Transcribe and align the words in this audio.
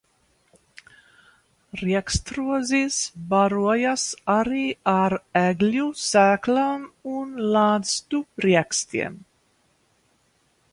Riekstrozis 1.81 2.97
barojas 3.33 4.07
arī 4.37 4.63
ar 4.95 5.17
egļu 5.43 5.87
sēklām 6.07 6.91
un 7.19 7.39
lazdu 7.59 8.25
riekstiem. 8.49 9.23